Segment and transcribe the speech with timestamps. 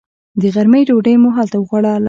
[0.41, 1.93] د غرمې ډوډۍ مو هلته وخوړله.